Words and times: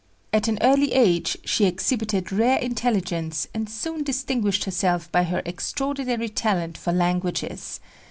At 0.33 0.47
an 0.47 0.57
early 0.61 0.93
age 0.93 1.37
she 1.45 1.65
exhibited 1.65 2.31
rare 2.31 2.57
intelligence 2.57 3.47
and 3.53 3.69
soon 3.69 4.01
distinguished 4.03 4.63
herself 4.63 5.11
by 5.11 5.21
her 5.25 5.43
extraordinary 5.45 6.27
talent 6.29 6.75
for 6.75 6.91
languages. 6.91 7.79